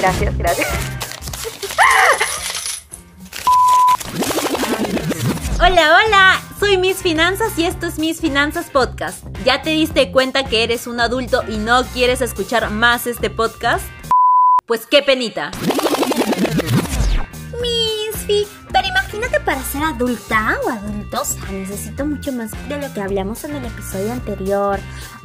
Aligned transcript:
Gracias, 0.00 0.38
gracias. 0.38 0.68
Hola, 5.60 5.98
hola, 6.06 6.42
soy 6.60 6.78
Miss 6.78 6.98
Finanzas 6.98 7.58
y 7.58 7.64
esto 7.64 7.86
es 7.86 7.98
Miss 7.98 8.20
Finanzas 8.20 8.70
Podcast. 8.70 9.24
¿Ya 9.44 9.62
te 9.62 9.70
diste 9.70 10.12
cuenta 10.12 10.44
que 10.44 10.62
eres 10.62 10.86
un 10.86 11.00
adulto 11.00 11.42
y 11.48 11.56
no 11.56 11.84
quieres 11.92 12.20
escuchar 12.20 12.70
más 12.70 13.06
este 13.06 13.28
podcast? 13.28 13.84
Pues 14.66 14.86
qué 14.86 15.02
penita. 15.02 15.50
Miss 17.60 18.48
pero 18.72 18.86
imagínate 18.86 19.40
para 19.40 19.62
ser 19.62 19.82
adulta 19.82 20.58
o 20.64 20.70
adulto, 20.70 21.22
o 21.22 21.24
sea, 21.24 21.50
necesito 21.50 22.04
mucho 22.04 22.30
más 22.30 22.50
de 22.68 22.78
lo 22.78 22.92
que 22.92 23.00
hablamos 23.00 23.42
en 23.44 23.56
el 23.56 23.64
episodio 23.64 24.12
anterior. 24.12 24.78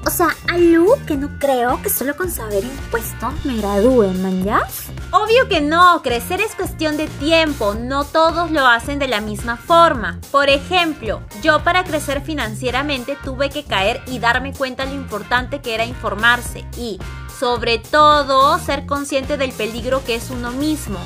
O 0.06 0.10
sea, 0.10 0.36
algo 0.50 0.98
que 1.08 1.16
no 1.16 1.40
creo 1.40 1.82
que 1.82 1.90
solo 1.90 2.18
con 2.18 2.30
saber 2.30 2.64
impuestos 2.64 3.34
me 3.46 3.56
gradúe, 3.56 4.10
¿man 4.22 4.44
ya? 4.44 4.68
Obvio 5.12 5.48
que 5.48 5.62
no, 5.62 6.02
crecer 6.02 6.42
es 6.42 6.56
cuestión 6.56 6.98
de 6.98 7.08
tiempo, 7.08 7.74
no 7.74 8.04
todos 8.04 8.52
lo 8.52 8.68
hacen 8.68 9.00
de 9.00 9.08
la 9.08 9.22
misma 9.22 9.56
forma. 9.56 10.20
Por 10.30 10.50
ejemplo, 10.50 11.22
yo 11.42 11.64
para 11.64 11.86
crecer 11.86 12.22
financieramente 12.22 13.18
tuve 13.24 13.50
que 13.50 13.64
caer 13.64 14.02
y 14.08 14.20
darme 14.20 14.52
cuenta 14.54 14.86
lo 14.86 14.94
importante 14.94 15.62
que 15.62 15.74
era 15.74 15.86
informarse 15.86 16.66
y, 16.78 17.00
sobre 17.40 17.78
todo, 17.78 18.60
ser 18.60 18.86
consciente 18.86 19.38
del 19.38 19.54
peligro 19.54 20.04
que 20.04 20.16
es 20.16 20.30
uno 20.30 20.52
mismo. 20.52 21.00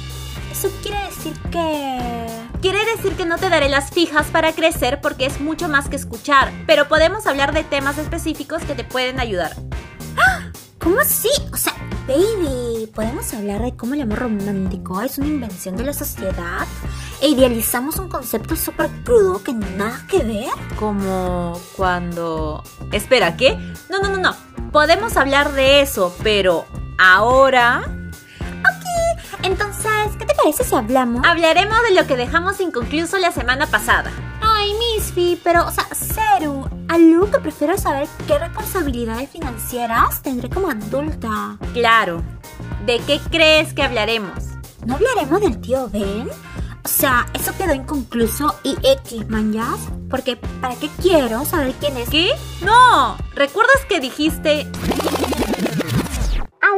Eso 0.52 0.70
quiere 0.82 1.04
decir 1.06 1.34
que... 1.52 2.37
Quiere 2.62 2.80
decir 2.96 3.16
que 3.16 3.26
no 3.26 3.38
te 3.38 3.50
daré 3.50 3.70
las 3.70 3.92
fijas 3.92 4.28
para 4.28 4.52
crecer 4.52 5.00
porque 5.00 5.28
es 5.28 5.40
mucho 5.40 5.70
más 5.70 5.90
que 5.90 5.96
escuchar, 5.96 6.52
pero 6.66 6.88
podemos 6.88 7.28
hablar 7.28 7.54
de 7.54 7.64
temas 7.64 8.00
específicos 8.00 8.64
que 8.64 8.74
te 8.74 8.84
pueden 8.84 9.20
ayudar. 9.20 9.56
¡Ah! 10.18 10.52
¿Cómo 10.80 11.00
así? 11.00 11.30
O 11.54 11.58
sea, 11.58 11.76
baby, 12.08 12.88
¿podemos 12.96 13.32
hablar 13.36 13.62
de 13.62 13.76
cómo 13.76 13.94
el 13.94 14.02
amor 14.02 14.20
romántico 14.20 15.02
es 15.04 15.20
una 15.20 15.28
invención 15.28 15.78
de 15.78 15.84
la 15.84 15.94
sociedad? 15.94 16.66
¿E 17.22 17.28
idealizamos 17.28 18.00
un 18.00 18.10
concepto 18.10 18.56
súper 18.56 18.90
crudo 19.04 19.44
que 19.44 19.54
nada 19.54 20.04
que 20.10 20.24
ver? 20.24 20.50
Como 20.80 21.60
cuando... 21.76 22.64
Espera, 22.92 23.38
¿qué? 23.38 23.56
No, 23.90 24.00
no, 24.02 24.10
no, 24.10 24.18
no. 24.18 24.36
Podemos 24.72 25.16
hablar 25.16 25.54
de 25.54 25.82
eso, 25.82 26.16
pero 26.24 26.66
ahora 26.98 27.97
entonces, 29.44 30.16
¿qué 30.18 30.26
te 30.26 30.36
parece 30.36 30.64
si 30.64 30.76
hablamos? 30.76 31.22
Hablaremos 31.26 31.78
de 31.88 31.96
lo 31.96 32.08
que 32.08 32.16
dejamos 32.16 32.60
inconcluso 32.60 33.18
la 33.18 33.32
semana 33.32 33.68
pasada. 33.68 34.12
Ay, 34.42 34.74
Misfi, 34.74 35.40
pero, 35.44 35.66
o 35.66 35.72
sea, 35.72 35.86
Ceru, 35.94 36.68
algo 36.88 37.30
que 37.30 37.40
prefiero 37.40 37.78
saber 37.78 38.08
qué 38.28 38.38
responsabilidades 38.40 39.30
financieras 39.30 40.22
tendré 40.22 40.50
como 40.50 40.70
adulta. 40.70 41.58
Claro. 41.74 42.24
¿De 42.86 43.00
qué 43.00 43.20
crees 43.30 43.74
que 43.74 43.84
hablaremos? 43.84 44.46
¿No 44.86 44.96
hablaremos 44.96 45.42
del 45.42 45.60
tío 45.60 45.90
Ben? 45.90 46.30
O 46.84 46.88
sea, 46.90 47.28
eso 47.34 47.52
quedó 47.58 47.74
inconcluso 47.74 48.56
y 48.64 48.76
X, 48.82 49.28
manjas. 49.30 49.80
Porque, 50.10 50.38
¿para 50.62 50.76
qué 50.76 50.90
quiero 51.02 51.44
saber 51.44 51.74
quién 51.80 51.98
es? 51.98 52.10
¿Qué? 52.10 52.32
No. 52.62 53.18
¿Recuerdas 53.36 53.84
que 53.90 54.00
dijiste 54.00 54.66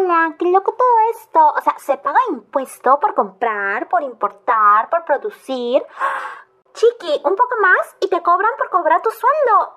¡Hala! 0.10 0.36
¡Qué 0.38 0.46
loco 0.46 0.74
todo 0.78 0.88
esto! 1.16 1.40
O 1.56 1.62
sea, 1.62 1.76
se 1.78 1.98
paga 1.98 2.20
impuesto 2.30 3.00
por 3.00 3.14
comprar, 3.14 3.88
por 3.90 4.02
importar, 4.04 4.90
por 4.90 5.06
producir. 5.06 5.84
Chiqui, 6.74 7.22
un 7.24 7.36
poco 7.36 7.56
más 7.62 7.96
y 8.00 8.08
te 8.08 8.22
cobran 8.22 8.52
por 8.58 8.70
cobrar 8.70 9.02
tu 9.02 9.10
sueldo. 9.12 9.74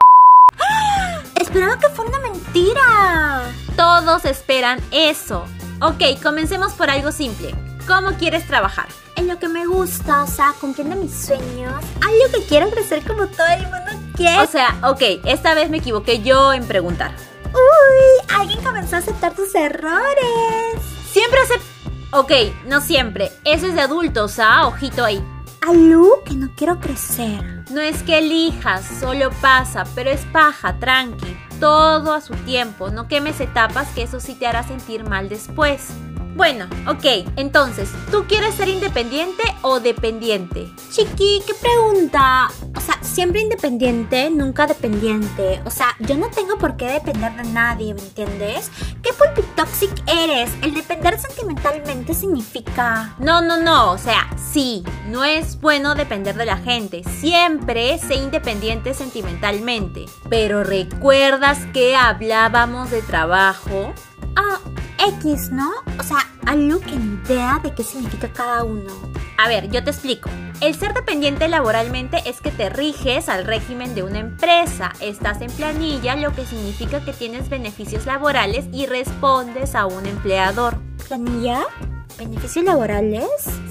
Esperaba 1.40 1.78
que 1.78 1.88
fuera 1.88 2.10
una 2.10 2.30
mentira. 2.30 3.42
Todos 3.76 4.24
esperan 4.24 4.78
eso. 4.90 5.44
Ok, 5.80 6.22
comencemos 6.22 6.72
por 6.74 6.90
algo 6.90 7.12
simple. 7.12 7.54
¿Cómo 7.86 8.16
quieres 8.16 8.46
trabajar? 8.46 8.86
En 9.16 9.28
lo 9.28 9.38
que 9.38 9.48
me 9.48 9.66
gusta, 9.66 10.22
o 10.22 10.26
sea, 10.26 10.54
cumpliendo 10.60 10.96
mis 10.96 11.26
sueños. 11.26 11.74
Algo 12.00 12.32
que 12.32 12.46
quiero 12.46 12.70
crecer 12.70 13.02
como 13.06 13.26
todo 13.26 13.48
el 13.48 13.62
mundo 13.62 14.12
quiere. 14.16 14.40
O 14.40 14.46
sea, 14.46 14.76
ok, 14.84 15.24
esta 15.26 15.54
vez 15.54 15.68
me 15.68 15.78
equivoqué 15.78 16.22
yo 16.22 16.52
en 16.52 16.66
preguntar. 16.66 17.12
¡Uy! 17.54 18.34
Alguien 18.34 18.62
comenzó 18.62 18.96
a 18.96 19.00
aceptar 19.00 19.34
tus 19.34 19.54
errores. 19.54 20.80
Siempre 21.10 21.40
hace... 21.40 21.54
Ok, 22.12 22.32
no 22.66 22.80
siempre. 22.80 23.32
Eso 23.44 23.66
es 23.66 23.74
de 23.74 23.80
adultos, 23.80 24.38
¿ah? 24.38 24.66
Ojito 24.66 25.04
ahí. 25.04 25.24
Alú, 25.66 26.16
que 26.24 26.34
no 26.34 26.50
quiero 26.56 26.80
crecer. 26.80 27.64
No 27.70 27.80
es 27.80 28.02
que 28.02 28.18
elijas, 28.18 28.84
solo 29.00 29.30
pasa, 29.40 29.84
pero 29.94 30.10
es 30.10 30.20
paja, 30.26 30.78
tranqui. 30.78 31.36
Todo 31.60 32.12
a 32.12 32.20
su 32.20 32.34
tiempo. 32.34 32.90
No 32.90 33.06
quemes 33.06 33.40
etapas 33.40 33.88
que 33.94 34.02
eso 34.02 34.18
sí 34.18 34.34
te 34.34 34.46
hará 34.46 34.62
sentir 34.62 35.04
mal 35.04 35.28
después. 35.28 35.90
Bueno, 36.34 36.66
ok, 36.88 37.30
entonces, 37.36 37.90
¿tú 38.10 38.24
quieres 38.26 38.54
ser 38.54 38.68
independiente 38.68 39.42
o 39.60 39.80
dependiente? 39.80 40.66
Chiqui, 40.90 41.42
qué 41.46 41.54
pregunta. 41.54 42.50
O 42.74 42.80
sea, 42.80 42.98
siempre 43.02 43.42
independiente, 43.42 44.30
nunca 44.30 44.66
dependiente. 44.66 45.60
O 45.64 45.70
sea, 45.70 45.88
yo 46.00 46.16
no 46.16 46.28
tengo 46.28 46.56
por 46.58 46.76
qué 46.76 46.86
depender 46.86 47.32
de 47.36 47.44
nadie, 47.50 47.94
¿me 47.94 48.00
entiendes? 48.00 48.70
¿Qué 49.02 49.10
toxic 49.56 49.90
eres? 50.06 50.50
El 50.62 50.74
depender 50.74 51.18
sentimentalmente 51.18 52.14
significa... 52.14 53.14
No, 53.18 53.40
no, 53.40 53.58
no, 53.58 53.92
o 53.92 53.98
sea, 53.98 54.28
sí, 54.36 54.82
no 55.08 55.24
es 55.24 55.60
bueno 55.60 55.94
depender 55.94 56.34
de 56.36 56.46
la 56.46 56.56
gente. 56.56 57.02
Siempre 57.20 57.98
sé 57.98 58.14
independiente 58.16 58.94
sentimentalmente. 58.94 60.06
Pero 60.28 60.64
¿recuerdas 60.64 61.58
que 61.72 61.94
hablábamos 61.94 62.90
de 62.90 63.02
trabajo? 63.02 63.92
Ah, 64.36 64.58
X, 65.08 65.50
¿no? 65.50 65.70
O 65.98 66.02
sea, 66.02 66.18
algo 66.46 66.80
que 66.80 66.96
ni 66.96 67.14
idea 67.24 67.60
de 67.62 67.74
qué 67.74 67.82
significa 67.82 68.32
cada 68.32 68.64
uno. 68.64 68.92
A 69.36 69.48
ver, 69.48 69.68
yo 69.70 69.82
te 69.82 69.90
explico. 69.90 70.30
El 70.60 70.76
ser 70.76 70.94
dependiente 70.94 71.48
laboralmente 71.48 72.22
es 72.26 72.40
que 72.40 72.52
te 72.52 72.70
riges 72.70 73.28
al 73.28 73.44
régimen 73.44 73.94
de 73.96 74.04
una 74.04 74.20
empresa, 74.20 74.92
estás 75.00 75.40
en 75.40 75.50
planilla, 75.50 76.14
lo 76.14 76.32
que 76.32 76.46
significa 76.46 77.04
que 77.04 77.12
tienes 77.12 77.48
beneficios 77.48 78.06
laborales 78.06 78.66
y 78.72 78.86
respondes 78.86 79.74
a 79.74 79.86
un 79.86 80.06
empleador. 80.06 80.76
¿Planilla? 81.08 81.62
¿Beneficios 82.18 82.64
laborales? 82.64 83.26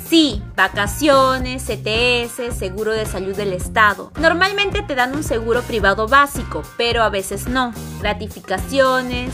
Sí, 0.09 0.43
vacaciones, 0.57 1.63
CTS, 1.63 2.53
seguro 2.57 2.91
de 2.91 3.05
salud 3.05 3.35
del 3.35 3.53
Estado. 3.53 4.11
Normalmente 4.19 4.81
te 4.81 4.95
dan 4.95 5.15
un 5.15 5.23
seguro 5.23 5.61
privado 5.61 6.09
básico, 6.09 6.63
pero 6.75 7.03
a 7.03 7.09
veces 7.09 7.47
no. 7.47 7.73
Gratificaciones. 8.01 9.33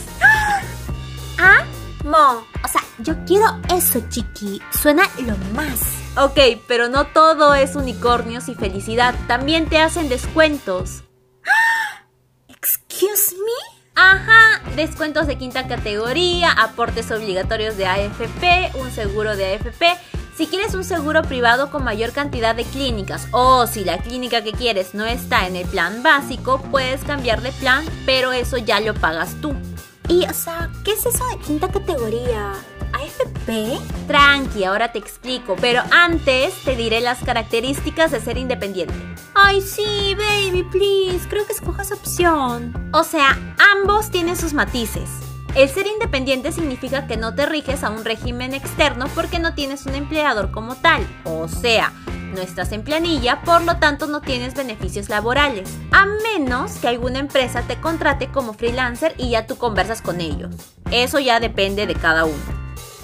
¡Ah! 1.38 1.64
Mo, 2.04 2.46
o 2.64 2.68
sea, 2.68 2.82
yo 2.98 3.14
quiero 3.26 3.46
eso, 3.74 4.00
chiqui. 4.08 4.62
Suena 4.70 5.04
lo 5.18 5.36
más. 5.54 5.80
Ok, 6.16 6.38
pero 6.66 6.88
no 6.88 7.06
todo 7.06 7.54
es 7.54 7.74
unicornios 7.74 8.48
y 8.48 8.54
felicidad. 8.54 9.14
También 9.26 9.68
te 9.68 9.78
hacen 9.78 10.08
descuentos. 10.08 11.02
¿Excuse 12.48 13.34
me? 13.36 13.78
Ajá, 13.94 14.62
descuentos 14.76 15.26
de 15.26 15.36
quinta 15.38 15.66
categoría, 15.66 16.52
aportes 16.52 17.10
obligatorios 17.10 17.76
de 17.76 17.86
AFP, 17.86 18.78
un 18.78 18.92
seguro 18.92 19.36
de 19.36 19.54
AFP. 19.54 19.98
Si 20.36 20.46
quieres 20.46 20.74
un 20.74 20.84
seguro 20.84 21.22
privado 21.22 21.72
con 21.72 21.82
mayor 21.82 22.12
cantidad 22.12 22.54
de 22.54 22.62
clínicas 22.62 23.26
o 23.32 23.66
si 23.66 23.84
la 23.84 23.98
clínica 23.98 24.44
que 24.44 24.52
quieres 24.52 24.94
no 24.94 25.04
está 25.04 25.48
en 25.48 25.56
el 25.56 25.66
plan 25.66 26.04
básico, 26.04 26.62
puedes 26.70 27.02
cambiar 27.02 27.42
de 27.42 27.50
plan, 27.50 27.84
pero 28.06 28.30
eso 28.30 28.56
ya 28.56 28.78
lo 28.78 28.94
pagas 28.94 29.34
tú. 29.40 29.56
Y, 30.08 30.24
o 30.24 30.32
sea, 30.32 30.70
¿qué 30.84 30.92
es 30.92 31.04
eso 31.04 31.24
de 31.28 31.38
quinta 31.38 31.68
categoría? 31.68 32.54
¿AFP? 32.94 33.78
Tranqui, 34.06 34.64
ahora 34.64 34.90
te 34.90 34.98
explico, 34.98 35.54
pero 35.60 35.82
antes 35.90 36.54
te 36.64 36.74
diré 36.76 37.00
las 37.00 37.22
características 37.22 38.10
de 38.10 38.20
ser 38.20 38.38
independiente. 38.38 38.94
Ay, 39.34 39.60
sí, 39.60 40.16
baby, 40.16 40.64
please, 40.64 41.28
creo 41.28 41.46
que 41.46 41.52
escojo 41.52 41.82
esa 41.82 41.94
opción. 41.94 42.90
O 42.92 43.04
sea, 43.04 43.38
ambos 43.76 44.10
tienen 44.10 44.36
sus 44.36 44.54
matices. 44.54 45.10
El 45.54 45.68
ser 45.68 45.86
independiente 45.86 46.52
significa 46.52 47.06
que 47.06 47.16
no 47.16 47.34
te 47.34 47.46
riges 47.46 47.84
a 47.84 47.90
un 47.90 48.04
régimen 48.04 48.54
externo 48.54 49.06
porque 49.14 49.38
no 49.38 49.54
tienes 49.54 49.86
un 49.86 49.94
empleador 49.94 50.50
como 50.50 50.74
tal. 50.76 51.06
O 51.24 51.48
sea, 51.48 51.92
no 52.34 52.40
estás 52.40 52.72
en 52.72 52.82
planilla, 52.82 53.42
por 53.42 53.62
lo 53.62 53.76
tanto 53.78 54.06
no 54.06 54.20
tienes 54.20 54.54
beneficios 54.54 55.08
laborales, 55.08 55.70
a 55.90 56.06
menos 56.06 56.72
que 56.72 56.88
alguna 56.88 57.18
empresa 57.18 57.62
te 57.62 57.80
contrate 57.80 58.28
como 58.28 58.54
freelancer 58.54 59.14
y 59.18 59.30
ya 59.30 59.46
tú 59.46 59.56
conversas 59.56 60.02
con 60.02 60.20
ellos. 60.20 60.54
Eso 60.90 61.18
ya 61.18 61.40
depende 61.40 61.86
de 61.86 61.94
cada 61.94 62.24
uno. 62.24 62.58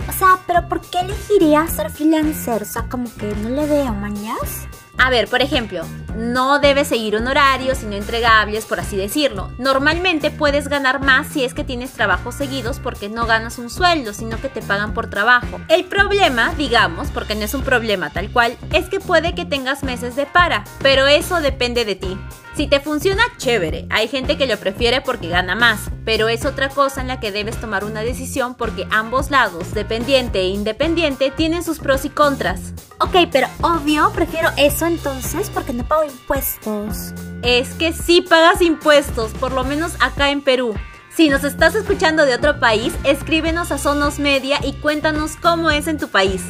O 0.09 0.13
sea, 0.13 0.39
pero 0.47 0.69
¿por 0.69 0.81
qué 0.81 1.01
elegiría 1.01 1.67
ser 1.67 1.91
freelancer? 1.91 2.63
O 2.63 2.67
sea, 2.67 2.89
como 2.89 3.13
que 3.17 3.35
no 3.37 3.49
le 3.49 3.67
veo 3.67 3.93
mañas. 3.93 4.69
A 4.99 5.11
ver, 5.11 5.29
por 5.29 5.43
ejemplo, 5.43 5.83
no 6.17 6.61
debes 6.61 6.89
seguir 6.89 7.17
un 7.17 7.27
horario, 7.27 7.75
sino 7.75 7.95
entregables, 7.95 8.65
por 8.65 8.81
así 8.81 8.97
decirlo. 8.97 9.51
Normalmente 9.59 10.31
puedes 10.31 10.69
ganar 10.69 11.01
más 11.01 11.27
si 11.27 11.45
es 11.45 11.53
que 11.55 11.65
tienes 11.65 11.93
trabajos 11.93 12.37
seguidos 12.37 12.79
porque 12.79 13.09
no 13.09 13.27
ganas 13.27 13.59
un 13.59 13.71
sueldo, 13.71 14.13
sino 14.13 14.41
que 14.41 14.49
te 14.49 14.63
pagan 14.63 14.95
por 14.95 15.11
trabajo. 15.11 15.61
El 15.69 15.85
problema, 15.85 16.55
digamos, 16.55 17.09
porque 17.09 17.35
no 17.35 17.45
es 17.45 17.55
un 17.55 17.63
problema 17.63 18.11
tal 18.11 18.31
cual, 18.31 18.57
es 18.73 18.89
que 18.89 19.01
puede 19.01 19.35
que 19.35 19.45
tengas 19.45 19.83
meses 19.83 20.17
de 20.17 20.27
para, 20.27 20.65
pero 20.81 21.07
eso 21.07 21.41
depende 21.41 21.85
de 21.85 21.97
ti. 21.97 22.19
Si 22.55 22.69
te 22.69 22.79
funciona, 22.79 23.25
chévere. 23.37 23.87
Hay 23.91 24.07
gente 24.07 24.39
que 24.39 24.47
lo 24.47 24.57
prefiere 24.57 25.01
porque 25.01 25.29
gana 25.29 25.57
más, 25.57 25.91
pero 26.05 26.29
es 26.29 26.45
otra 26.45 26.69
cosa 26.69 27.01
en 27.01 27.09
la 27.09 27.19
que 27.19 27.33
debes 27.33 27.61
tomar 27.61 27.85
una 27.85 28.03
decisión 28.03 28.55
porque 28.55 28.87
ambos 28.91 29.33
lados, 29.33 29.75
dependiente 29.75 30.41
e 30.41 30.49
independiente, 30.49 31.33
tienen 31.33 31.65
sus 31.65 31.81
pros 31.81 32.05
y 32.05 32.11
contras. 32.11 32.73
Ok, 33.01 33.29
pero 33.33 33.49
obvio, 33.61 34.13
prefiero 34.13 34.51
eso 34.57 34.87
entonces 34.87 35.51
porque 35.51 35.73
no 35.73 35.83
pago 35.83 36.05
impuestos. 36.05 37.13
Es 37.43 37.71
que 37.75 37.93
sí 37.93 38.21
pagas 38.21 38.63
impuestos, 38.63 39.33
por 39.33 39.51
lo 39.51 39.65
menos 39.65 39.95
acá 39.99 40.31
en 40.31 40.41
Perú. 40.41 40.75
Si 41.13 41.29
nos 41.29 41.43
estás 41.43 41.75
escuchando 41.75 42.25
de 42.25 42.35
otro 42.35 42.61
país, 42.61 42.95
escríbenos 43.03 43.73
a 43.73 43.79
Sonos 43.79 44.21
Media 44.21 44.61
y 44.63 44.75
cuéntanos 44.75 45.35
cómo 45.37 45.73
es 45.73 45.89
en 45.89 45.99
tu 45.99 46.09
país. 46.09 46.43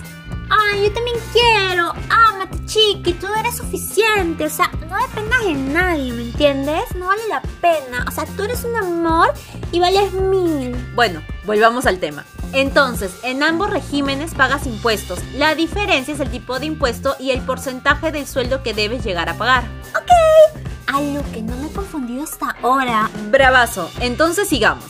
Ay, 0.57 0.85
yo 0.85 0.93
también 0.93 1.17
quiero. 1.33 1.93
Ámate, 2.11 2.65
chiqui, 2.67 3.15
tú 3.15 3.27
eres 3.39 3.57
suficiente. 3.57 4.47
O 4.47 4.51
sea, 4.51 4.71
no 4.89 4.97
dependas 4.97 5.45
de 5.45 5.55
nadie, 5.55 6.13
¿me 6.13 6.23
entiendes? 6.23 6.95
No 6.95 7.07
vale 7.07 7.23
la 7.29 7.41
pena. 7.61 8.05
O 8.07 8.11
sea, 8.11 8.25
tú 8.37 8.45
eres 8.45 8.65
un 8.65 8.77
amor 8.77 9.33
y 9.73 9.81
vales 9.81 10.13
mil. 10.13 10.77
Bueno, 10.95 11.23
volvamos 11.45 11.87
al 11.87 11.99
tema. 11.99 12.25
Entonces, 12.53 13.19
en 13.25 13.43
ambos 13.43 13.71
regímenes 13.71 14.35
pagas 14.35 14.67
impuestos. 14.67 15.19
La 15.35 15.57
diferencia 15.57 16.15
es 16.15 16.21
el 16.21 16.31
tipo 16.31 16.61
de 16.61 16.67
impuesto 16.67 17.17
y 17.19 17.33
el 17.33 17.41
porcentaje 17.41 18.13
del 18.13 18.27
sueldo 18.29 18.63
que 18.63 18.75
debes 18.75 19.05
llegar 19.05 19.29
a 19.29 19.35
pagar. 19.35 19.65
Ok. 19.97 20.63
Algo 20.87 21.25
que 21.33 21.43
no 21.43 21.57
me 21.57 21.67
he 21.67 21.73
confundido 21.73 22.23
hasta 22.23 22.55
ahora. 22.63 23.11
Bravazo. 23.31 23.91
Entonces 24.01 24.49
sigamos. 24.49 24.85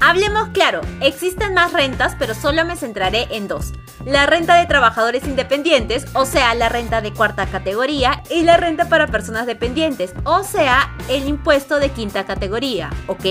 Hablemos 0.00 0.48
claro, 0.50 0.80
existen 1.00 1.54
más 1.54 1.72
rentas, 1.72 2.14
pero 2.18 2.34
solo 2.34 2.64
me 2.64 2.76
centraré 2.76 3.26
en 3.30 3.48
dos. 3.48 3.72
La 4.04 4.26
renta 4.26 4.56
de 4.56 4.66
trabajadores 4.66 5.24
independientes, 5.26 6.06
o 6.14 6.24
sea, 6.24 6.54
la 6.54 6.68
renta 6.68 7.00
de 7.00 7.12
cuarta 7.12 7.46
categoría, 7.46 8.22
y 8.30 8.42
la 8.42 8.56
renta 8.56 8.88
para 8.88 9.08
personas 9.08 9.46
dependientes, 9.46 10.14
o 10.24 10.44
sea, 10.44 10.94
el 11.08 11.26
impuesto 11.26 11.80
de 11.80 11.90
quinta 11.90 12.24
categoría, 12.24 12.90
¿ok? 13.08 13.24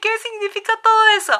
¿Qué 0.00 0.08
significa 0.22 0.72
todo 0.82 1.02
eso? 1.18 1.32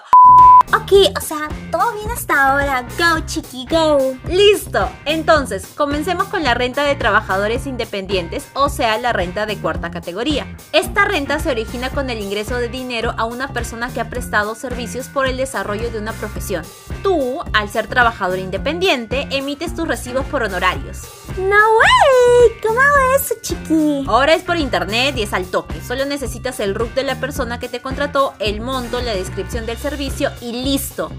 Ok, 0.77 1.17
o 1.17 1.21
sea, 1.21 1.49
todo 1.71 1.93
bien 1.95 2.11
hasta 2.11 2.51
ahora. 2.51 2.83
Go, 2.99 3.25
chiqui, 3.27 3.67
go. 3.71 4.17
Listo. 4.29 4.91
Entonces, 5.07 5.67
comencemos 5.75 6.29
con 6.29 6.43
la 6.43 6.53
renta 6.53 6.85
de 6.85 6.95
trabajadores 6.95 7.67
independientes, 7.67 8.47
o 8.55 8.69
sea, 8.69 8.99
la 8.99 9.13
renta 9.15 9.47
de 9.47 9.57
cuarta 9.57 9.91
categoría. 9.91 10.47
Esta 10.73 11.07
renta 11.07 11.39
se 11.39 11.51
origina 11.51 11.91
con 11.91 12.11
el 12.11 12.21
ingreso 12.21 12.57
de 12.57 12.69
dinero 12.69 13.15
a 13.17 13.25
una 13.25 13.53
persona 13.53 13.93
que 13.93 14.01
ha 14.01 14.11
prestado 14.11 14.55
servicios 14.55 15.09
por 15.09 15.27
el 15.27 15.39
desarrollo 15.39 15.91
de 15.91 15.99
una 15.99 16.13
profesión. 16.13 16.65
Tú, 17.03 17.41
al 17.53 17.71
ser 17.71 17.87
trabajador 17.87 18.39
independiente, 18.39 19.27
emites 19.31 19.75
tus 19.75 19.89
recibos 19.89 20.27
por 20.27 20.43
honorarios. 20.43 21.03
No 21.39 21.57
way. 21.57 22.61
¿Cómo 22.63 22.81
hago 22.81 23.17
eso, 23.17 23.35
chiqui? 23.41 24.05
Ahora 24.07 24.35
es 24.35 24.43
por 24.43 24.57
internet 24.57 25.17
y 25.17 25.23
es 25.23 25.33
al 25.33 25.47
toque. 25.47 25.81
Solo 25.81 26.05
necesitas 26.05 26.61
el 26.61 26.75
RUC 26.75 26.95
de 26.95 27.03
la 27.05 27.21
persona 27.21 27.59
que 27.59 27.69
te 27.69 27.81
contrató, 27.81 28.34
el 28.39 28.61
monto, 28.61 29.01
la 29.01 29.15
descripción 29.15 29.67
del 29.67 29.77
servicio 29.77 30.31
y 30.41 30.53
listo. 30.53 31.11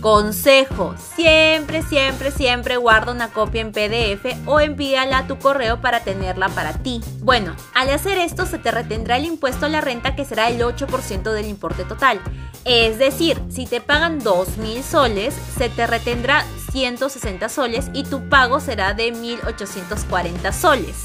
Consejo, 0.00 0.94
siempre, 1.16 1.82
siempre, 1.82 2.30
siempre 2.30 2.76
guarda 2.76 3.12
una 3.12 3.28
copia 3.28 3.62
en 3.62 3.72
PDF 3.72 4.36
o 4.46 4.60
envíala 4.60 5.18
a 5.18 5.26
tu 5.26 5.38
correo 5.38 5.80
para 5.80 6.00
tenerla 6.00 6.50
para 6.50 6.74
ti. 6.74 7.00
Bueno, 7.20 7.56
al 7.74 7.88
hacer 7.88 8.18
esto 8.18 8.44
se 8.44 8.58
te 8.58 8.70
retendrá 8.70 9.16
el 9.16 9.24
impuesto 9.24 9.64
a 9.64 9.70
la 9.70 9.80
renta 9.80 10.14
que 10.14 10.26
será 10.26 10.50
el 10.50 10.60
8% 10.60 11.22
del 11.32 11.46
importe 11.46 11.84
total. 11.84 12.20
Es 12.66 12.98
decir, 12.98 13.40
si 13.48 13.66
te 13.66 13.80
pagan 13.80 14.20
2.000 14.20 14.82
soles, 14.82 15.34
se 15.56 15.70
te 15.70 15.86
retendrá 15.86 16.44
160 16.72 17.48
soles 17.48 17.90
y 17.94 18.04
tu 18.04 18.28
pago 18.28 18.60
será 18.60 18.92
de 18.94 19.12
1.840 19.12 20.52
soles. 20.52 21.04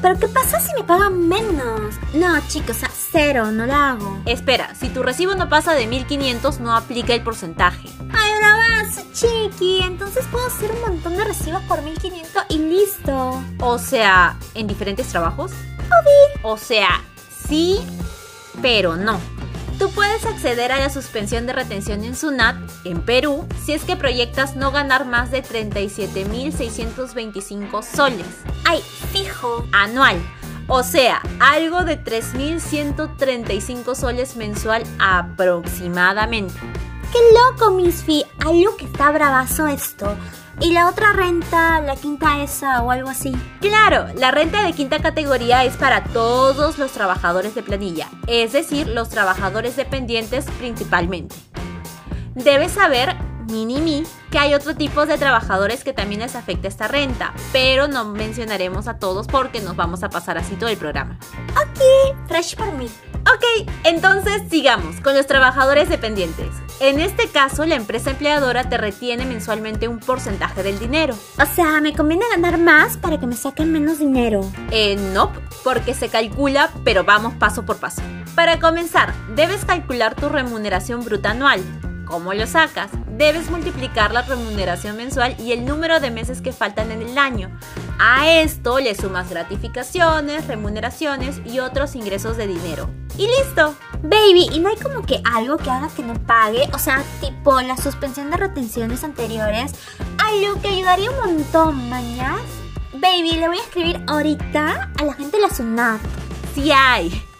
¿Pero 0.00 0.18
qué 0.18 0.28
pasa 0.28 0.60
si 0.60 0.72
me 0.74 0.84
pagan 0.84 1.28
menos? 1.28 1.94
No, 2.14 2.40
chicos, 2.48 2.78
sea, 2.78 2.90
cero, 2.92 3.50
no 3.52 3.66
la 3.66 3.90
hago. 3.90 4.20
Espera, 4.26 4.74
si 4.74 4.88
tu 4.88 5.02
recibo 5.02 5.34
no 5.34 5.48
pasa 5.48 5.74
de 5.74 5.86
1500 5.86 6.60
no 6.60 6.76
aplica 6.76 7.14
el 7.14 7.22
porcentaje. 7.22 7.88
Ay, 8.12 8.32
bravazo, 8.38 9.02
chiqui. 9.12 9.80
Entonces 9.82 10.24
puedo 10.30 10.46
hacer 10.46 10.70
un 10.72 10.80
montón 10.80 11.16
de 11.16 11.24
recibos 11.24 11.62
por 11.62 11.82
1500 11.82 12.44
y 12.48 12.58
listo. 12.58 13.42
O 13.60 13.78
sea, 13.78 14.36
¿en 14.54 14.66
diferentes 14.66 15.08
trabajos? 15.08 15.52
Obvio. 15.52 16.40
O 16.42 16.56
sea, 16.56 17.02
sí, 17.48 17.78
pero 18.60 18.96
no. 18.96 19.20
Tú 19.78 19.90
puedes 19.90 20.26
acceder 20.26 20.70
a 20.70 20.78
la 20.78 20.90
suspensión 20.90 21.46
de 21.46 21.54
retención 21.54 22.04
en 22.04 22.14
SUNAT 22.14 22.56
en 22.84 23.00
Perú 23.02 23.48
si 23.64 23.72
es 23.72 23.82
que 23.84 23.96
proyectas 23.96 24.54
no 24.54 24.70
ganar 24.70 25.06
más 25.06 25.32
de 25.32 25.42
37.625 25.42 27.82
soles. 27.82 28.26
Ay, 28.64 28.80
Anual. 29.72 30.20
O 30.68 30.82
sea, 30.82 31.20
algo 31.40 31.84
de 31.84 32.02
3.135 32.02 33.94
soles 33.94 34.36
mensual 34.36 34.84
aproximadamente. 34.98 36.54
Qué 37.12 37.18
loco, 37.34 37.72
Misfi. 37.72 38.24
Algo 38.40 38.76
que 38.76 38.86
está 38.86 39.10
bravazo 39.10 39.66
esto. 39.66 40.16
¿Y 40.60 40.72
la 40.72 40.88
otra 40.88 41.12
renta, 41.12 41.80
la 41.80 41.96
quinta 41.96 42.42
esa 42.42 42.82
o 42.82 42.90
algo 42.90 43.08
así? 43.08 43.32
Claro, 43.60 44.06
la 44.14 44.30
renta 44.30 44.62
de 44.62 44.72
quinta 44.72 45.00
categoría 45.00 45.64
es 45.64 45.76
para 45.76 46.04
todos 46.04 46.78
los 46.78 46.92
trabajadores 46.92 47.54
de 47.54 47.62
planilla, 47.62 48.08
es 48.28 48.52
decir, 48.52 48.86
los 48.86 49.08
trabajadores 49.08 49.76
dependientes 49.76 50.44
principalmente. 50.58 51.34
Debes 52.34 52.72
saber, 52.72 53.16
mini 53.48 53.80
mi, 53.80 54.04
que 54.32 54.38
hay 54.38 54.54
otro 54.54 54.74
tipo 54.74 55.04
de 55.04 55.18
trabajadores 55.18 55.84
que 55.84 55.92
también 55.92 56.22
les 56.22 56.34
afecta 56.34 56.66
esta 56.66 56.88
renta, 56.88 57.34
pero 57.52 57.86
no 57.86 58.06
mencionaremos 58.06 58.88
a 58.88 58.98
todos 58.98 59.26
porque 59.26 59.60
nos 59.60 59.76
vamos 59.76 60.02
a 60.02 60.08
pasar 60.08 60.38
así 60.38 60.56
todo 60.56 60.70
el 60.70 60.78
programa. 60.78 61.18
Ok, 61.50 62.16
fresh 62.26 62.56
por 62.56 62.72
mí. 62.72 62.88
Ok, 63.20 63.70
entonces 63.84 64.42
sigamos 64.50 65.00
con 65.02 65.14
los 65.14 65.26
trabajadores 65.26 65.90
dependientes. 65.90 66.48
En 66.80 66.98
este 66.98 67.28
caso, 67.28 67.66
la 67.66 67.76
empresa 67.76 68.10
empleadora 68.10 68.68
te 68.68 68.78
retiene 68.78 69.26
mensualmente 69.26 69.86
un 69.86 70.00
porcentaje 70.00 70.62
del 70.62 70.78
dinero. 70.78 71.14
O 71.38 71.54
sea, 71.54 71.80
me 71.82 71.92
conviene 71.92 72.24
ganar 72.30 72.58
más 72.58 72.96
para 72.96 73.20
que 73.20 73.26
me 73.26 73.36
saquen 73.36 73.70
menos 73.70 73.98
dinero. 73.98 74.50
Eh, 74.70 74.96
no, 75.12 75.30
porque 75.62 75.92
se 75.92 76.08
calcula, 76.08 76.70
pero 76.84 77.04
vamos 77.04 77.34
paso 77.34 77.64
por 77.66 77.76
paso. 77.76 78.00
Para 78.34 78.58
comenzar, 78.58 79.12
debes 79.36 79.66
calcular 79.66 80.14
tu 80.14 80.30
remuneración 80.30 81.04
bruta 81.04 81.30
anual. 81.30 81.62
¿Cómo 82.12 82.34
lo 82.34 82.46
sacas? 82.46 82.90
Debes 83.16 83.50
multiplicar 83.50 84.12
la 84.12 84.20
remuneración 84.20 84.98
mensual 84.98 85.34
y 85.40 85.52
el 85.52 85.64
número 85.64 85.98
de 85.98 86.10
meses 86.10 86.42
que 86.42 86.52
faltan 86.52 86.90
en 86.90 87.00
el 87.00 87.16
año. 87.16 87.50
A 87.98 88.30
esto 88.30 88.80
le 88.80 88.94
sumas 88.94 89.30
gratificaciones, 89.30 90.46
remuneraciones 90.46 91.40
y 91.46 91.60
otros 91.60 91.96
ingresos 91.96 92.36
de 92.36 92.48
dinero. 92.48 92.90
Y 93.16 93.28
listo. 93.28 93.74
Baby, 94.02 94.50
¿y 94.52 94.60
no 94.60 94.68
hay 94.68 94.76
como 94.76 95.06
que 95.06 95.22
algo 95.24 95.56
que 95.56 95.70
haga 95.70 95.88
que 95.88 96.02
no 96.02 96.12
pague? 96.26 96.68
O 96.74 96.78
sea, 96.78 97.02
tipo 97.22 97.58
la 97.62 97.78
suspensión 97.78 98.30
de 98.30 98.36
retenciones 98.36 99.04
anteriores. 99.04 99.72
Algo 100.18 100.60
que 100.60 100.68
ayudaría 100.68 101.10
un 101.10 101.16
montón, 101.16 101.88
mañas. 101.88 102.42
Baby, 102.92 103.38
le 103.38 103.48
voy 103.48 103.56
a 103.56 103.62
escribir 103.62 104.04
ahorita 104.06 104.90
a 105.00 105.02
la 105.02 105.14
gente 105.14 105.38
de 105.38 105.44
la 105.44 105.54
SUNAT. 105.54 105.98
Sí 106.54 106.70
hay. 106.70 107.31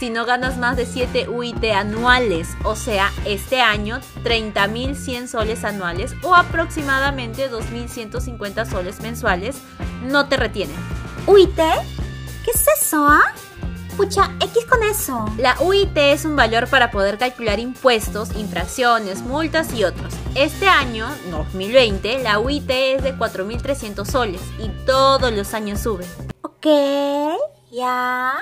Si 0.00 0.08
no 0.08 0.24
ganas 0.24 0.56
más 0.56 0.78
de 0.78 0.86
7 0.86 1.28
UIT 1.28 1.62
anuales, 1.74 2.48
o 2.64 2.74
sea, 2.74 3.12
este 3.26 3.60
año 3.60 4.00
30.100 4.24 5.26
soles 5.26 5.62
anuales 5.62 6.14
o 6.22 6.34
aproximadamente 6.34 7.50
2.150 7.50 8.64
soles 8.64 9.02
mensuales, 9.02 9.58
no 10.00 10.26
te 10.26 10.38
retienen. 10.38 10.78
¿UIT? 11.26 11.54
¿Qué 11.54 12.50
es 12.54 12.66
eso, 12.80 13.04
ah? 13.06 13.34
Pucha, 13.98 14.30
X 14.40 14.64
con 14.64 14.82
eso. 14.84 15.26
La 15.36 15.60
UIT 15.60 15.94
es 15.94 16.24
un 16.24 16.34
valor 16.34 16.66
para 16.68 16.90
poder 16.90 17.18
calcular 17.18 17.58
impuestos, 17.60 18.34
infracciones, 18.36 19.20
multas 19.20 19.70
y 19.74 19.84
otros. 19.84 20.14
Este 20.34 20.66
año, 20.66 21.08
2020, 21.30 22.22
la 22.22 22.38
UIT 22.38 22.70
es 22.70 23.02
de 23.02 23.14
4.300 23.14 24.06
soles 24.06 24.40
y 24.58 24.70
todos 24.86 25.30
los 25.30 25.52
años 25.52 25.80
sube. 25.80 26.06
Ok, 26.40 26.68
ya. 27.70 28.38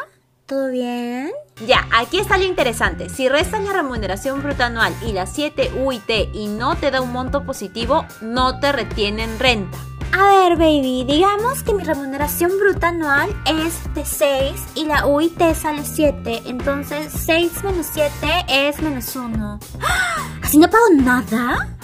¿Todo 0.47 0.69
bien? 0.69 1.33
Ya, 1.67 1.87
aquí 1.93 2.19
está 2.19 2.39
lo 2.39 2.45
interesante. 2.45 3.09
Si 3.09 3.29
restas 3.29 3.65
la 3.65 3.73
remuneración 3.73 4.43
bruta 4.43 4.67
anual 4.67 4.95
y 5.07 5.13
las 5.13 5.33
7 5.33 5.73
UIT 5.77 6.35
y 6.35 6.47
no 6.47 6.77
te 6.77 6.91
da 6.91 7.01
un 7.01 7.13
monto 7.13 7.45
positivo, 7.45 8.07
no 8.21 8.61
te 8.61 8.71
retienen 8.73 9.39
renta. 9.39 9.79
A 10.13 10.25
ver, 10.25 10.57
baby, 10.57 11.05
digamos 11.05 11.63
que 11.63 11.75
mi 11.75 11.85
remuneración 11.85 12.53
bruta 12.59 12.89
anual 12.89 13.29
es 13.45 13.93
de 13.95 14.05
6 14.05 14.53
y 14.77 14.85
la 14.87 15.07
UIT 15.07 15.55
sale 15.55 15.85
7. 15.85 16.43
Entonces, 16.47 17.13
6 17.13 17.65
menos 17.65 17.87
7 17.93 18.11
es 18.49 18.81
menos 18.81 19.15
1. 19.15 19.61
¿Así 20.43 20.59
no 20.59 20.71
pago 20.71 20.85
nada? 20.95 21.78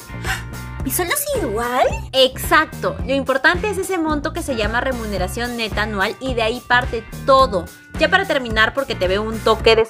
¿Mi 0.85 0.91
sueldo 0.91 1.15
es 1.15 1.43
igual? 1.43 1.87
Exacto. 2.13 2.97
Lo 3.07 3.15
importante 3.15 3.71
es 3.71 3.79
ese 3.79 3.99
monto 3.99 4.33
que 4.33 4.43
se 4.43 4.55
llama 4.55 4.81
remuneración 4.81 5.57
neta 5.57 5.83
anual 5.83 6.15
y 6.21 6.35
de 6.35 6.43
ahí 6.43 6.61
parte 6.61 7.03
todo. 7.27 7.65
Ya 7.99 8.11
para 8.11 8.27
terminar, 8.27 8.75
porque 8.75 8.95
te 8.95 9.09
veo 9.09 9.23
un 9.23 9.39
toque 9.39 9.75
de 9.75 9.89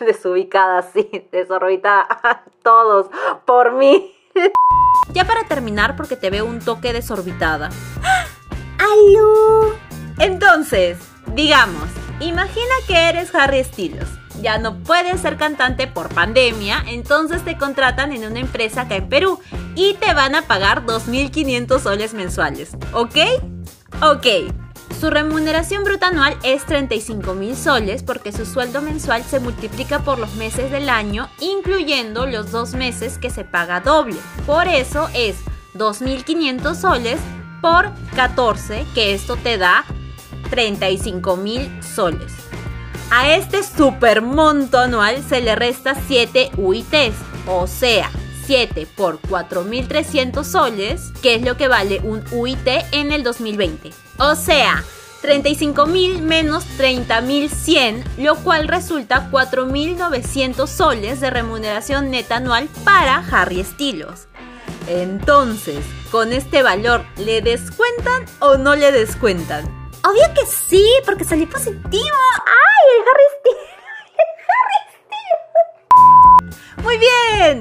desubicada, 0.04 0.78
así, 0.78 1.28
desorbitada. 1.32 2.44
Todos, 2.62 3.06
por 3.46 3.72
mí. 3.72 4.14
ya 5.14 5.24
para 5.24 5.44
terminar, 5.44 5.96
porque 5.96 6.16
te 6.16 6.28
veo 6.28 6.44
un 6.44 6.58
toque 6.58 6.92
desorbitada. 6.92 7.70
¡Aló! 8.78 9.74
Entonces, 10.18 10.98
Digamos, 11.34 11.88
imagina 12.20 12.74
que 12.86 13.08
eres 13.08 13.34
Harry 13.34 13.64
Styles. 13.64 14.21
Ya 14.40 14.58
no 14.58 14.78
puedes 14.78 15.20
ser 15.20 15.36
cantante 15.36 15.86
por 15.86 16.08
pandemia, 16.08 16.82
entonces 16.88 17.44
te 17.44 17.58
contratan 17.58 18.12
en 18.12 18.24
una 18.24 18.40
empresa 18.40 18.82
acá 18.82 18.96
en 18.96 19.08
Perú 19.08 19.38
y 19.74 19.94
te 19.94 20.14
van 20.14 20.34
a 20.34 20.42
pagar 20.42 20.84
2.500 20.86 21.80
soles 21.80 22.14
mensuales, 22.14 22.70
¿ok? 22.92 23.16
Ok. 24.00 24.26
Su 25.00 25.10
remuneración 25.10 25.82
bruta 25.82 26.08
anual 26.08 26.36
es 26.44 26.64
35 26.64 27.34
mil 27.34 27.56
soles 27.56 28.02
porque 28.02 28.30
su 28.30 28.46
sueldo 28.46 28.80
mensual 28.82 29.24
se 29.24 29.40
multiplica 29.40 29.98
por 29.98 30.18
los 30.18 30.34
meses 30.34 30.70
del 30.70 30.88
año, 30.88 31.28
incluyendo 31.40 32.26
los 32.26 32.52
dos 32.52 32.74
meses 32.74 33.18
que 33.18 33.30
se 33.30 33.44
paga 33.44 33.80
doble. 33.80 34.16
Por 34.46 34.68
eso 34.68 35.08
es 35.12 35.36
2.500 35.74 36.74
soles 36.74 37.20
por 37.60 37.90
14, 38.14 38.86
que 38.94 39.14
esto 39.14 39.36
te 39.36 39.58
da 39.58 39.84
35 40.50 41.36
mil 41.36 41.82
soles. 41.82 42.51
A 43.14 43.36
este 43.36 43.62
super 43.62 44.22
monto 44.22 44.78
anual 44.78 45.22
se 45.22 45.42
le 45.42 45.54
resta 45.54 45.94
7 45.94 46.52
UITs, 46.56 47.14
o 47.46 47.66
sea, 47.66 48.10
7 48.46 48.88
por 48.96 49.20
4.300 49.20 50.42
soles, 50.44 51.12
que 51.20 51.34
es 51.34 51.42
lo 51.42 51.58
que 51.58 51.68
vale 51.68 52.00
un 52.04 52.24
UIT 52.32 52.66
en 52.92 53.12
el 53.12 53.22
2020. 53.22 53.90
O 54.18 54.34
sea, 54.34 54.82
35.000 55.22 56.22
menos 56.22 56.64
30.100, 56.78 58.02
lo 58.16 58.36
cual 58.36 58.66
resulta 58.66 59.28
4.900 59.30 60.66
soles 60.66 61.20
de 61.20 61.28
remuneración 61.28 62.10
neta 62.10 62.36
anual 62.36 62.70
para 62.82 63.16
Harry 63.30 63.60
Estilos. 63.60 64.26
Entonces, 64.88 65.84
¿con 66.10 66.32
este 66.32 66.62
valor 66.62 67.04
le 67.18 67.42
descuentan 67.42 68.24
o 68.38 68.56
no 68.56 68.74
le 68.74 68.90
descuentan? 68.90 69.81
Obvio 70.04 70.34
que 70.34 70.46
sí, 70.46 70.84
porque 71.06 71.24
salí 71.24 71.46
positivo. 71.46 72.16
¡Ay, 72.46 72.84
el 72.96 73.02
Harry 73.02 73.28
Styles! 73.38 73.71
¡Muy 76.82 76.98
bien! 76.98 77.60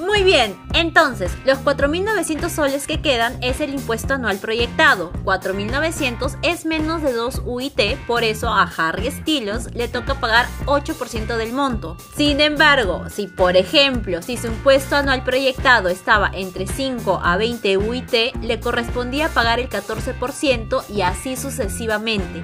Muy 0.00 0.24
bien, 0.24 0.58
entonces 0.72 1.36
los 1.44 1.58
4.900 1.58 2.48
soles 2.48 2.86
que 2.86 3.02
quedan 3.02 3.36
es 3.42 3.60
el 3.60 3.74
impuesto 3.74 4.14
anual 4.14 4.38
proyectado. 4.38 5.12
4.900 5.24 6.38
es 6.42 6.64
menos 6.64 7.02
de 7.02 7.12
2 7.12 7.42
UIT, 7.44 7.96
por 8.06 8.24
eso 8.24 8.48
a 8.48 8.62
Harry 8.62 9.10
Styles 9.10 9.74
le 9.74 9.88
toca 9.88 10.14
pagar 10.14 10.46
8% 10.64 11.36
del 11.36 11.52
monto. 11.52 11.96
Sin 12.16 12.40
embargo, 12.40 13.04
si 13.10 13.26
por 13.26 13.56
ejemplo, 13.56 14.22
si 14.22 14.36
su 14.38 14.46
impuesto 14.46 14.96
anual 14.96 15.22
proyectado 15.22 15.90
estaba 15.90 16.30
entre 16.32 16.66
5 16.66 17.20
a 17.22 17.36
20 17.36 17.76
UIT, 17.76 18.36
le 18.42 18.58
correspondía 18.58 19.28
pagar 19.28 19.60
el 19.60 19.68
14% 19.68 20.84
y 20.88 21.02
así 21.02 21.36
sucesivamente. 21.36 22.42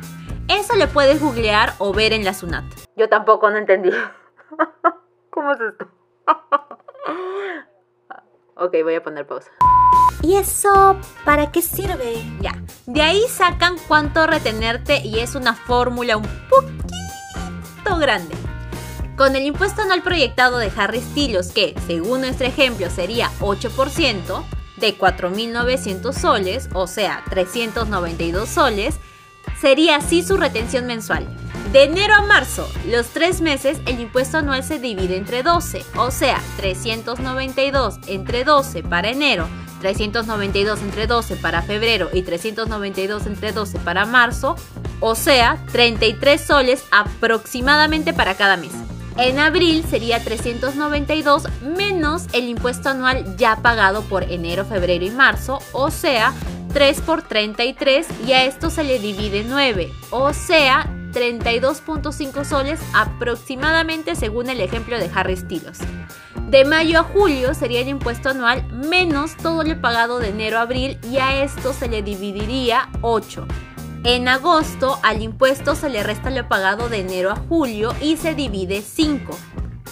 Eso 0.49 0.77
lo 0.77 0.89
puedes 0.89 1.21
googlear 1.21 1.73
o 1.79 1.93
ver 1.93 2.13
en 2.13 2.25
la 2.25 2.35
SUNAT. 2.35 2.65
Yo 2.97 3.09
tampoco 3.09 3.51
no 3.51 3.57
entendí. 3.57 3.91
¿Cómo 5.37 5.53
es 5.53 5.61
esto? 5.61 5.87
Ok, 8.59 8.73
voy 8.85 8.95
a 8.95 9.03
poner 9.03 9.27
pausa. 9.27 9.51
¿Y 10.23 10.37
eso 10.37 10.99
para 11.27 11.53
qué 11.53 11.61
sirve? 11.61 12.25
Ya. 12.41 12.55
De 12.87 13.03
ahí 13.03 13.21
sacan 13.29 13.77
cuánto 13.87 14.27
retenerte 14.27 15.03
y 15.05 15.19
es 15.19 15.35
una 15.35 15.53
fórmula 15.53 16.17
un 16.17 16.27
poquito 16.49 17.99
grande. 17.99 18.35
Con 19.19 19.37
el 19.37 19.45
impuesto 19.45 19.83
anual 19.83 20.03
proyectado 20.03 20.57
de 20.57 20.73
Harry 20.75 21.03
Styles, 21.03 21.53
que 21.53 21.75
según 21.87 22.23
nuestro 22.23 22.47
ejemplo 22.47 22.89
sería 22.89 23.29
8% 23.41 24.43
de 24.79 24.99
4.900 24.99 26.13
soles, 26.15 26.71
o 26.73 26.87
sea, 26.87 27.23
392 27.29 28.49
soles, 28.49 28.99
sería 29.61 29.97
así 29.97 30.23
su 30.23 30.39
retención 30.39 30.87
mensual. 30.87 31.29
De 31.73 31.83
enero 31.83 32.15
a 32.15 32.23
marzo, 32.23 32.69
los 32.87 33.09
tres 33.09 33.41
meses, 33.41 33.79
el 33.87 34.01
impuesto 34.01 34.39
anual 34.39 34.63
se 34.63 34.79
divide 34.79 35.17
entre 35.17 35.43
12, 35.43 35.85
o 35.97 36.11
sea, 36.11 36.41
392 36.59 37.99
entre 38.07 38.45
12 38.45 38.83
para 38.85 39.11
enero, 39.11 39.49
392 39.81 40.81
entre 40.81 41.07
12 41.07 41.37
para 41.37 41.63
febrero 41.63 42.09
y 42.13 42.23
392 42.23 43.27
entre 43.27 43.53
12 43.53 43.79
para 43.81 44.07
marzo, 44.07 44.55
o 45.01 45.17
sea, 45.17 45.59
33 45.73 46.41
soles 46.41 46.85
aproximadamente 46.93 48.13
para 48.13 48.37
cada 48.37 48.57
mes. 48.57 48.73
En 49.19 49.39
abril 49.39 49.85
sería 49.89 50.23
392 50.23 51.49
menos 51.63 52.27
el 52.33 52.49
impuesto 52.49 52.91
anual 52.91 53.37
ya 53.37 53.57
pagado 53.57 54.03
por 54.03 54.23
enero, 54.23 54.65
febrero 54.65 55.05
y 55.05 55.11
marzo, 55.11 55.59
o 55.73 55.91
sea, 55.91 56.33
3 56.73 57.01
por 57.01 57.23
33 57.23 58.07
y 58.27 58.33
a 58.33 58.45
esto 58.45 58.71
se 58.71 58.85
le 58.85 58.99
divide 58.99 59.45
9, 59.49 59.91
o 60.11 60.33
sea, 60.33 60.96
32.5 61.17 62.45
soles 62.45 62.79
aproximadamente 62.93 64.15
según 64.17 64.51
el 64.51 64.61
ejemplo 64.61 64.99
de 64.99 65.11
Harry 65.15 65.39
Styles. 65.39 65.79
De 66.51 66.67
mayo 66.67 67.01
a 67.01 67.03
julio 67.05 67.55
sería 67.55 67.81
el 67.81 67.89
impuesto 67.89 68.29
anual 68.29 68.69
menos 68.71 69.35
todo 69.39 69.65
lo 69.65 69.81
pagado 69.81 70.19
de 70.19 70.29
enero 70.29 70.59
a 70.59 70.63
abril 70.63 70.99
y 71.11 71.17
a 71.17 71.43
esto 71.43 71.73
se 71.73 71.89
le 71.89 72.03
dividiría 72.03 72.91
8. 73.01 73.47
En 74.05 74.29
agosto 74.29 75.01
al 75.03 75.23
impuesto 75.23 75.75
se 75.75 75.89
le 75.89 76.03
resta 76.03 76.31
lo 76.31 76.47
pagado 76.49 76.91
de 76.91 76.99
enero 76.99 77.31
a 77.31 77.37
julio 77.37 77.95
y 78.03 78.19
se 78.19 78.35
divide 78.35 78.83
5. 78.83 79.37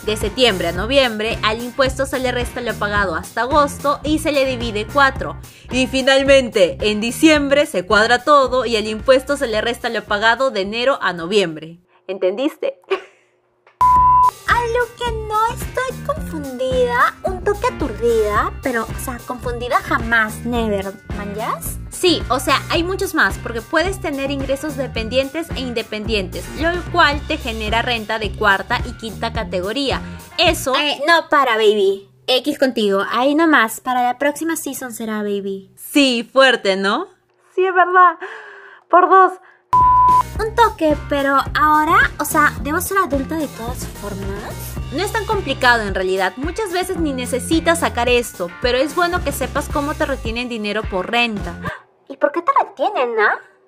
De 0.06 0.18
septiembre 0.18 0.68
a 0.68 0.72
noviembre 0.72 1.38
al 1.42 1.62
impuesto 1.62 2.04
se 2.04 2.18
le 2.18 2.30
resta 2.30 2.60
lo 2.60 2.74
pagado 2.74 3.14
hasta 3.14 3.42
agosto 3.42 4.00
y 4.04 4.18
se 4.18 4.32
le 4.32 4.44
divide 4.44 4.86
4. 4.86 5.34
Y 5.70 5.86
finalmente, 5.86 6.76
en 6.82 7.00
diciembre 7.00 7.64
se 7.64 7.86
cuadra 7.86 8.22
todo 8.22 8.66
y 8.66 8.76
el 8.76 8.86
impuesto 8.86 9.38
se 9.38 9.46
le 9.46 9.62
resta 9.62 9.88
lo 9.88 10.04
pagado 10.04 10.50
de 10.50 10.60
enero 10.60 10.98
a 11.00 11.14
noviembre. 11.14 11.80
¿Entendiste? 12.06 12.80
A 14.46 14.60
lo 14.66 14.84
que 14.98 15.10
no 15.26 15.46
estoy 15.54 16.06
confundida, 16.06 17.14
un 17.24 17.42
toque 17.42 17.66
aturdida, 17.66 18.52
pero, 18.62 18.84
o 18.84 19.00
sea, 19.02 19.18
confundida 19.26 19.78
jamás, 19.78 20.44
never, 20.44 20.92
¿manjas? 21.16 21.78
Sí, 22.04 22.22
o 22.28 22.38
sea, 22.38 22.60
hay 22.68 22.84
muchos 22.84 23.14
más, 23.14 23.38
porque 23.38 23.62
puedes 23.62 23.98
tener 23.98 24.30
ingresos 24.30 24.76
dependientes 24.76 25.48
e 25.56 25.60
independientes, 25.60 26.44
lo 26.60 26.70
cual 26.92 27.18
te 27.26 27.38
genera 27.38 27.80
renta 27.80 28.18
de 28.18 28.30
cuarta 28.30 28.78
y 28.84 28.92
quinta 28.98 29.32
categoría. 29.32 30.02
Eso... 30.36 30.74
Eh, 30.76 31.00
no, 31.06 31.30
para, 31.30 31.56
baby. 31.56 32.06
X 32.26 32.58
contigo, 32.58 33.02
ahí 33.10 33.34
nomás, 33.34 33.80
para 33.80 34.02
la 34.02 34.18
próxima 34.18 34.54
season 34.56 34.92
será, 34.92 35.22
baby. 35.22 35.70
Sí, 35.76 36.28
fuerte, 36.30 36.76
¿no? 36.76 37.06
Sí, 37.54 37.64
es 37.64 37.74
verdad. 37.74 38.18
Por 38.90 39.08
dos. 39.08 39.32
Un 40.46 40.54
toque, 40.54 40.98
pero 41.08 41.38
ahora, 41.58 42.10
o 42.18 42.26
sea, 42.26 42.52
¿debo 42.60 42.82
ser 42.82 42.98
adulta 42.98 43.36
de 43.36 43.48
todas 43.48 43.86
formas? 43.86 44.74
No 44.92 45.02
es 45.02 45.10
tan 45.10 45.24
complicado 45.24 45.82
en 45.82 45.94
realidad, 45.94 46.34
muchas 46.36 46.70
veces 46.70 46.98
ni 46.98 47.14
necesitas 47.14 47.80
sacar 47.80 48.10
esto, 48.10 48.50
pero 48.60 48.76
es 48.76 48.94
bueno 48.94 49.24
que 49.24 49.32
sepas 49.32 49.70
cómo 49.70 49.94
te 49.94 50.04
retienen 50.04 50.50
dinero 50.50 50.82
por 50.82 51.10
renta. 51.10 51.58
¿Y 52.14 52.16
por 52.16 52.30
qué 52.30 52.42
te 52.42 52.52
retienen, 52.62 53.16
no? 53.16 53.26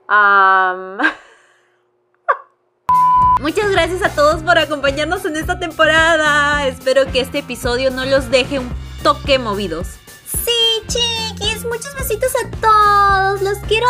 Um... 0.08 0.98
Muchas 3.42 3.72
gracias 3.72 4.02
a 4.02 4.14
todos 4.14 4.44
por 4.44 4.56
acompañarnos 4.56 5.24
en 5.24 5.36
esta 5.36 5.58
temporada. 5.58 6.64
Espero 6.68 7.10
que 7.10 7.22
este 7.22 7.40
episodio 7.40 7.90
no 7.90 8.04
los 8.04 8.30
deje 8.30 8.60
un 8.60 8.72
toque 9.02 9.40
movidos. 9.40 9.96
Sí, 10.28 10.52
chiquis, 10.86 11.64
muchos 11.64 11.92
besitos 11.96 12.30
a 12.36 12.48
todos. 12.60 13.42
Los 13.42 13.58
quiero 13.66 13.88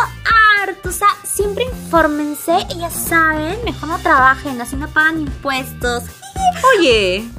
harto. 0.59 0.89
O 0.89 0.91
sea, 0.91 1.09
siempre 1.23 1.65
infórmense 1.65 2.57
y 2.71 2.79
ya 2.79 2.89
saben, 2.89 3.63
mejor 3.63 3.89
no 3.89 3.99
trabajen, 3.99 4.59
así 4.59 4.75
no 4.75 4.87
pagan 4.87 5.21
impuestos. 5.21 6.05
Oye. 6.75 7.29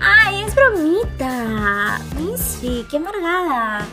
Ay, 0.00 0.44
es 0.44 0.54
bromita. 0.54 2.00
Missy, 2.16 2.86
qué 2.90 2.96
amargada. 2.96 3.86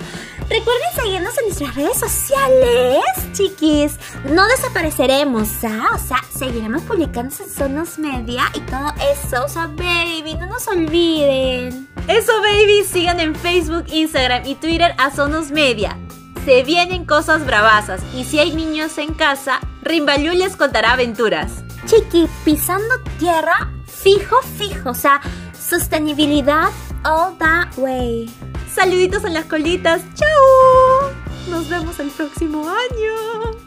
Recuerden 0.50 0.96
seguirnos 0.96 1.38
en 1.40 1.46
nuestras 1.46 1.76
redes 1.76 1.98
sociales, 1.98 3.04
chiquis. 3.34 3.94
No 4.26 4.48
desapareceremos, 4.48 5.50
¿ah? 5.64 5.88
O 5.96 5.98
sea, 5.98 6.24
seguiremos 6.38 6.84
publicando 6.84 7.34
en 7.40 7.50
Sonos 7.50 7.98
Media 7.98 8.44
y 8.54 8.60
todo 8.60 8.94
eso. 9.12 9.44
O 9.44 9.50
sea, 9.50 9.68
baby, 9.68 10.36
no 10.36 10.46
nos 10.46 10.68
olviden. 10.68 11.90
Eso, 12.08 12.32
baby, 12.42 12.84
sigan 12.84 13.20
en 13.20 13.36
Facebook, 13.36 13.86
Instagram 13.88 14.46
y 14.46 14.54
Twitter 14.56 14.94
a 15.00 15.10
Sonos 15.10 15.50
Media. 15.50 15.98
Se 16.46 16.62
vienen 16.62 17.06
cosas 17.06 17.44
bravasas 17.44 18.02
y 18.14 18.24
si 18.24 18.38
hay 18.38 18.54
niños 18.54 19.00
en 19.00 19.16
casa, 19.16 19.60
Rimbalú 19.82 20.32
les 20.34 20.56
contará 20.56 20.94
aventuras. 20.94 21.64
Chiqui, 21.88 22.28
pisando 22.44 23.00
tierra, 23.18 23.72
fijo, 23.88 24.36
fijo. 24.60 24.92
O 24.92 24.94
sea, 24.94 25.22
sostenibilidad 25.60 26.70
all 27.04 27.36
that 27.40 27.76
way. 27.78 28.30
Saluditos 28.76 29.24
en 29.24 29.34
las 29.34 29.46
colitas. 29.46 30.04
¡Chao! 30.16 31.14
Nos 31.50 31.70
vemos 31.70 31.98
el 32.02 32.10
próximo 32.10 32.68
año. 32.68 33.58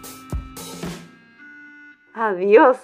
Adiós. 2.13 2.77